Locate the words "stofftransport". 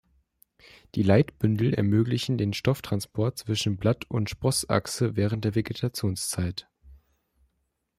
2.53-3.37